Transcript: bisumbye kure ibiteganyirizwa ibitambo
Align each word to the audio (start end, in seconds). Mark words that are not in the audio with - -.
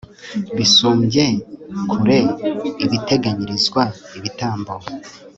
bisumbye 0.57 1.25
kure 1.89 2.17
ibiteganyirizwa 2.85 3.83
ibitambo 4.17 4.73